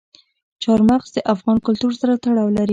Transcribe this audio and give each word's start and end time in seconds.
چار 0.63 0.79
مغز 0.89 1.09
د 1.15 1.17
افغان 1.33 1.57
کلتور 1.67 1.91
سره 2.01 2.13
تړاو 2.23 2.55
لري. 2.57 2.69